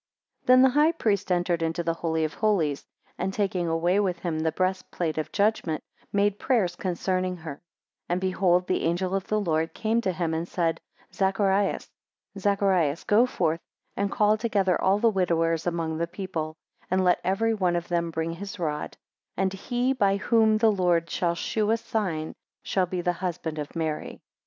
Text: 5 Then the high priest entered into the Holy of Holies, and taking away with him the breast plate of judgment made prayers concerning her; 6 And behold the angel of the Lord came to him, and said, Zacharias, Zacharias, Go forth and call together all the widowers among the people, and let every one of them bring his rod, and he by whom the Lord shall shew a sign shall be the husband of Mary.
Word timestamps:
5 0.41 0.47
Then 0.47 0.61
the 0.63 0.69
high 0.69 0.93
priest 0.93 1.31
entered 1.31 1.61
into 1.61 1.83
the 1.83 1.93
Holy 1.93 2.23
of 2.23 2.33
Holies, 2.33 2.87
and 3.19 3.31
taking 3.31 3.67
away 3.67 3.99
with 3.99 4.17
him 4.17 4.39
the 4.39 4.51
breast 4.51 4.89
plate 4.89 5.19
of 5.19 5.31
judgment 5.31 5.83
made 6.11 6.39
prayers 6.39 6.75
concerning 6.75 7.37
her; 7.37 7.57
6 7.57 7.61
And 8.09 8.19
behold 8.19 8.65
the 8.65 8.81
angel 8.81 9.13
of 9.13 9.27
the 9.27 9.39
Lord 9.39 9.75
came 9.75 10.01
to 10.01 10.11
him, 10.11 10.33
and 10.33 10.47
said, 10.47 10.81
Zacharias, 11.13 11.87
Zacharias, 12.35 13.03
Go 13.03 13.27
forth 13.27 13.59
and 13.95 14.09
call 14.11 14.37
together 14.37 14.81
all 14.81 14.97
the 14.97 15.07
widowers 15.11 15.67
among 15.67 15.99
the 15.99 16.07
people, 16.07 16.57
and 16.89 17.03
let 17.03 17.21
every 17.23 17.53
one 17.53 17.75
of 17.75 17.87
them 17.87 18.09
bring 18.09 18.31
his 18.33 18.57
rod, 18.57 18.97
and 19.37 19.53
he 19.53 19.93
by 19.93 20.15
whom 20.17 20.57
the 20.57 20.71
Lord 20.71 21.11
shall 21.11 21.35
shew 21.35 21.69
a 21.69 21.77
sign 21.77 22.33
shall 22.63 22.87
be 22.87 23.01
the 23.01 23.13
husband 23.13 23.59
of 23.59 23.75
Mary. 23.75 24.19